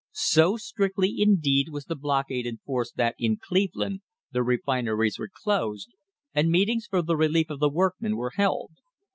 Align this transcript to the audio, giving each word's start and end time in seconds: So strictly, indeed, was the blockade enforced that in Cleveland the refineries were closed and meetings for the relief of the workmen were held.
So 0.13 0.57
strictly, 0.57 1.13
indeed, 1.19 1.69
was 1.69 1.85
the 1.85 1.95
blockade 1.95 2.47
enforced 2.47 2.97
that 2.97 3.13
in 3.19 3.37
Cleveland 3.37 4.01
the 4.31 4.41
refineries 4.41 5.19
were 5.19 5.29
closed 5.31 5.89
and 6.33 6.49
meetings 6.49 6.87
for 6.87 7.03
the 7.03 7.15
relief 7.15 7.51
of 7.51 7.59
the 7.59 7.69
workmen 7.69 8.17
were 8.17 8.31
held. 8.31 8.71